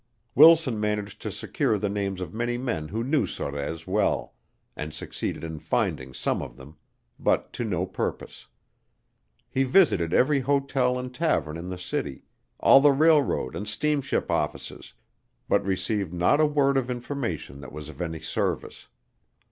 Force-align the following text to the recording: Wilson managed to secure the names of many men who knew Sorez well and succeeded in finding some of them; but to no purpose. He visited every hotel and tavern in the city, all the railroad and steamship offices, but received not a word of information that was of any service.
Wilson 0.33 0.79
managed 0.79 1.21
to 1.21 1.31
secure 1.31 1.77
the 1.77 1.87
names 1.87 2.21
of 2.21 2.33
many 2.33 2.57
men 2.57 2.87
who 2.87 3.03
knew 3.03 3.27
Sorez 3.27 3.85
well 3.85 4.33
and 4.75 4.95
succeeded 4.95 5.43
in 5.43 5.59
finding 5.59 6.11
some 6.11 6.41
of 6.41 6.57
them; 6.57 6.75
but 7.19 7.53
to 7.53 7.63
no 7.63 7.85
purpose. 7.85 8.47
He 9.47 9.61
visited 9.63 10.11
every 10.11 10.39
hotel 10.39 10.97
and 10.97 11.13
tavern 11.13 11.55
in 11.55 11.69
the 11.69 11.77
city, 11.77 12.23
all 12.59 12.81
the 12.81 12.91
railroad 12.91 13.55
and 13.55 13.67
steamship 13.67 14.31
offices, 14.31 14.93
but 15.47 15.63
received 15.63 16.11
not 16.13 16.39
a 16.39 16.47
word 16.47 16.77
of 16.77 16.89
information 16.89 17.61
that 17.61 17.71
was 17.71 17.87
of 17.87 18.01
any 18.01 18.19
service. 18.21 18.87